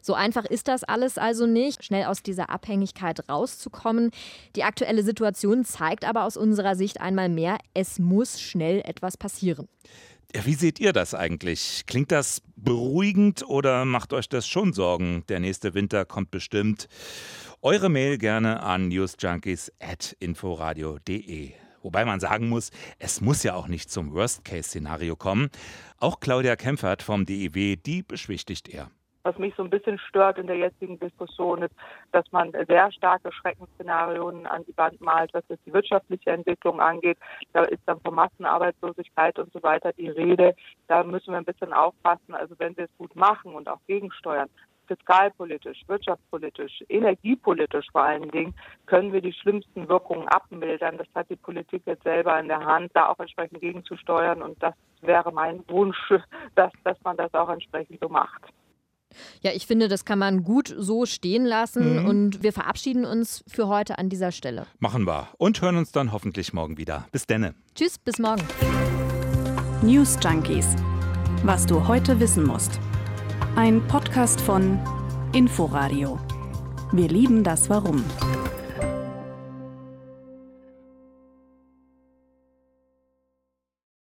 So 0.00 0.14
einfach 0.14 0.44
ist 0.44 0.68
das 0.68 0.84
alles 0.84 1.18
also 1.18 1.46
nicht, 1.46 1.84
schnell 1.84 2.04
aus 2.04 2.22
dieser 2.22 2.50
Abhängigkeit 2.50 3.28
rauszukommen. 3.28 4.10
Die 4.56 4.64
aktuelle 4.64 5.02
Situation 5.02 5.64
zeigt 5.64 6.04
aber 6.04 6.24
aus 6.24 6.36
unserer 6.36 6.76
Sicht 6.76 7.00
einmal 7.00 7.28
mehr, 7.28 7.58
es 7.74 7.98
muss 7.98 8.40
schnell 8.40 8.80
etwas 8.84 9.16
passieren. 9.16 9.68
Ja, 10.34 10.44
wie 10.44 10.54
seht 10.54 10.78
ihr 10.78 10.92
das 10.92 11.14
eigentlich? 11.14 11.84
Klingt 11.86 12.12
das 12.12 12.42
beruhigend 12.54 13.48
oder 13.48 13.86
macht 13.86 14.12
euch 14.12 14.28
das 14.28 14.46
schon 14.46 14.74
Sorgen? 14.74 15.24
Der 15.28 15.40
nächste 15.40 15.72
Winter 15.72 16.04
kommt 16.04 16.30
bestimmt. 16.30 16.86
Eure 17.62 17.88
Mail 17.88 18.18
gerne 18.18 18.62
an 18.62 18.88
newsjunkies.inforadio.de. 18.88 21.52
Wobei 21.82 22.04
man 22.04 22.20
sagen 22.20 22.50
muss, 22.50 22.70
es 22.98 23.22
muss 23.22 23.42
ja 23.42 23.54
auch 23.54 23.68
nicht 23.68 23.90
zum 23.90 24.12
Worst-Case-Szenario 24.12 25.16
kommen. 25.16 25.48
Auch 25.96 26.20
Claudia 26.20 26.56
Kempfert 26.56 27.02
vom 27.02 27.24
DEW, 27.24 27.76
die 27.76 28.02
beschwichtigt 28.02 28.68
er. 28.68 28.90
Was 29.28 29.36
mich 29.36 29.54
so 29.56 29.62
ein 29.62 29.68
bisschen 29.68 29.98
stört 29.98 30.38
in 30.38 30.46
der 30.46 30.56
jetzigen 30.56 30.98
Diskussion 30.98 31.60
ist, 31.60 31.74
dass 32.12 32.24
man 32.32 32.50
sehr 32.66 32.90
starke 32.92 33.30
Schreckensszenarien 33.30 34.46
an 34.46 34.64
die 34.64 34.74
Wand 34.78 35.02
malt, 35.02 35.34
was 35.34 35.44
jetzt 35.50 35.66
die 35.66 35.72
wirtschaftliche 35.74 36.30
Entwicklung 36.30 36.80
angeht. 36.80 37.18
Da 37.52 37.64
ist 37.64 37.82
dann 37.84 38.00
von 38.00 38.14
Massenarbeitslosigkeit 38.14 39.38
und 39.38 39.52
so 39.52 39.62
weiter 39.62 39.92
die 39.92 40.08
Rede. 40.08 40.54
Da 40.86 41.04
müssen 41.04 41.32
wir 41.32 41.36
ein 41.36 41.44
bisschen 41.44 41.74
aufpassen. 41.74 42.32
Also 42.32 42.54
wenn 42.58 42.74
wir 42.78 42.84
es 42.84 42.96
gut 42.96 43.14
machen 43.16 43.54
und 43.54 43.68
auch 43.68 43.80
gegensteuern, 43.86 44.48
fiskalpolitisch, 44.86 45.82
wirtschaftspolitisch, 45.88 46.82
energiepolitisch 46.88 47.86
vor 47.92 48.04
allen 48.04 48.30
Dingen, 48.30 48.54
können 48.86 49.12
wir 49.12 49.20
die 49.20 49.34
schlimmsten 49.34 49.90
Wirkungen 49.90 50.26
abmildern. 50.28 50.96
Das 50.96 51.08
hat 51.14 51.28
die 51.28 51.36
Politik 51.36 51.82
jetzt 51.84 52.04
selber 52.04 52.40
in 52.40 52.48
der 52.48 52.64
Hand, 52.64 52.92
da 52.94 53.10
auch 53.10 53.18
entsprechend 53.18 53.60
gegenzusteuern. 53.60 54.40
Und 54.40 54.62
das 54.62 54.72
wäre 55.02 55.30
mein 55.32 55.62
Wunsch, 55.68 55.98
dass, 56.54 56.72
dass 56.84 56.96
man 57.04 57.18
das 57.18 57.34
auch 57.34 57.50
entsprechend 57.50 58.00
so 58.00 58.08
macht. 58.08 58.50
Ja, 59.42 59.52
ich 59.52 59.66
finde, 59.66 59.88
das 59.88 60.04
kann 60.04 60.18
man 60.18 60.42
gut 60.42 60.74
so 60.76 61.06
stehen 61.06 61.44
lassen 61.44 62.02
mhm. 62.02 62.08
und 62.08 62.42
wir 62.42 62.52
verabschieden 62.52 63.04
uns 63.04 63.44
für 63.46 63.68
heute 63.68 63.98
an 63.98 64.08
dieser 64.08 64.32
Stelle. 64.32 64.66
Machen 64.78 65.06
wir 65.06 65.28
und 65.38 65.60
hören 65.60 65.76
uns 65.76 65.92
dann 65.92 66.12
hoffentlich 66.12 66.52
morgen 66.52 66.78
wieder. 66.78 67.06
Bis 67.12 67.26
denne. 67.26 67.54
Tschüss, 67.74 67.98
bis 67.98 68.18
morgen. 68.18 68.42
News 69.82 70.16
Junkies. 70.22 70.66
Was 71.44 71.66
du 71.66 71.86
heute 71.86 72.18
wissen 72.18 72.44
musst. 72.44 72.80
Ein 73.54 73.86
Podcast 73.86 74.40
von 74.40 74.78
Inforadio. 75.32 76.18
Wir 76.92 77.08
lieben 77.08 77.44
das 77.44 77.70
Warum. 77.70 78.04